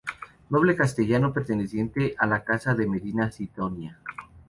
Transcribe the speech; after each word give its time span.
Noble 0.49 0.75
castellano 0.75 1.31
perteneciente 1.31 2.15
a 2.17 2.25
la 2.25 2.43
casa 2.43 2.73
de 2.73 2.87
Medina 2.87 3.31
Sidonia. 3.31 3.99